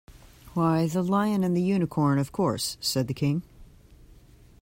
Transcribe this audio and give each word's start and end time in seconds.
‘Why 0.55 0.87
the 0.87 1.03
Lion 1.03 1.43
and 1.43 1.55
the 1.55 1.61
Unicorn, 1.61 2.17
of 2.17 2.31
course,’ 2.31 2.75
said 2.81 3.05
the 3.07 3.13
King. 3.13 3.43